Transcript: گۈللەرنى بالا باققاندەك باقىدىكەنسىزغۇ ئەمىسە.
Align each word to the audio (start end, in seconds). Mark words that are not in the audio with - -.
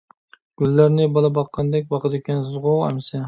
گۈللەرنى 0.61 1.05
بالا 1.17 1.31
باققاندەك 1.37 1.87
باقىدىكەنسىزغۇ 1.93 2.75
ئەمىسە. 2.89 3.17